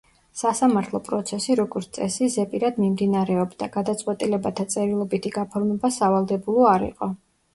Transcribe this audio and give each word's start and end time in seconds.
სასამართლო 0.39 0.99
პროცესი, 1.07 1.57
როგორც 1.59 1.89
წესი, 1.97 2.29
ზეპირად 2.35 2.79
მიმდინარეობდა, 2.83 3.69
გადაწყვეტილებათა 3.77 4.67
წერილობითი 4.75 5.33
გაფორმება 5.39 5.95
სავალდებულო 6.01 6.65
არ 6.73 6.87
იყო. 6.89 7.13